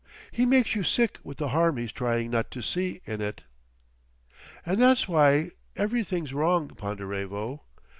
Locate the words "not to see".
2.31-3.01